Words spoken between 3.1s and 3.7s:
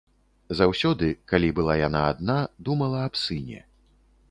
аб сыне.